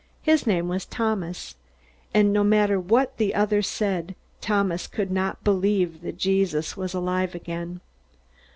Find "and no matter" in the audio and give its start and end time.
2.11-2.79